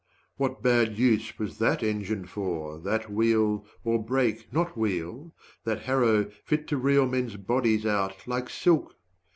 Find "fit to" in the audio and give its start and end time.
6.43-6.77